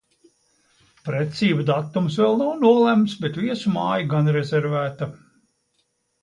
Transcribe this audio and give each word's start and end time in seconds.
Precību 1.09 1.65
datums 1.67 2.17
vēl 2.21 2.37
nav 2.39 2.49
nolemts, 2.63 3.13
bet 3.27 3.37
viesu 3.43 3.75
māja 3.77 4.09
gan 4.15 4.33
reervēta! 4.39 5.11